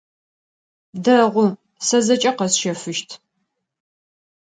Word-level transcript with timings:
Değu, 1.03 1.39
se 1.87 1.97
zeç'e 2.05 2.31
khesşefışt. 2.37 3.09